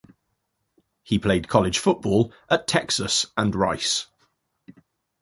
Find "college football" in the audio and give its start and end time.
1.47-2.33